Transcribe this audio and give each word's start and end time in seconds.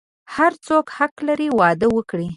هر 0.35 0.51
څوک 0.67 0.85
حق 0.97 1.15
لری 1.27 1.49
واده 1.59 1.87
وکړی 1.95 2.27